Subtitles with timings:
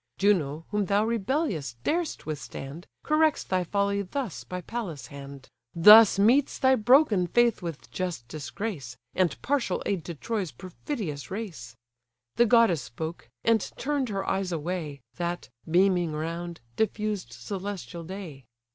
[0.17, 6.57] Juno, whom thou rebellious darest withstand, Corrects thy folly thus by Pallas' hand; Thus meets
[6.57, 11.75] thy broken faith with just disgrace, And partial aid to Troy's perfidious race."
[12.37, 18.45] The goddess spoke, and turn'd her eyes away, That, beaming round, diffused celestial day.